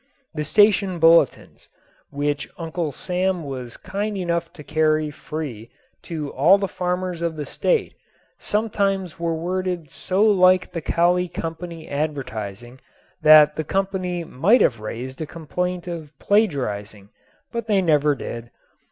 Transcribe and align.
The 0.33 0.43
station 0.43 0.97
bulletins 0.97 1.69
which 2.09 2.49
Uncle 2.57 2.91
Sam 2.91 3.43
was 3.43 3.77
kind 3.77 4.17
enough 4.17 4.51
to 4.53 4.63
carry 4.63 5.11
free 5.11 5.69
to 6.01 6.31
all 6.31 6.57
the 6.57 6.67
farmers 6.67 7.21
of 7.21 7.35
the 7.35 7.45
state 7.45 7.93
sometimes 8.39 9.19
were 9.19 9.35
worded 9.35 9.91
so 9.91 10.23
like 10.25 10.71
the 10.71 10.81
Kali 10.81 11.27
Company 11.27 11.87
advertising 11.87 12.79
that 13.21 13.55
the 13.55 13.63
company 13.63 14.23
might 14.23 14.61
have 14.61 14.79
raised 14.79 15.21
a 15.21 15.27
complaint 15.27 15.85
of 15.87 16.09
plagiarizing, 16.17 17.09
but 17.51 17.67
they 17.67 17.79
never 17.79 18.15
did. 18.15 18.49